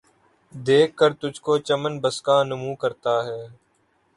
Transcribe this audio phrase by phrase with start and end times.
[0.53, 3.41] دیکھ کر تجھ کو، چمن بسکہ نُمو کرتا ہے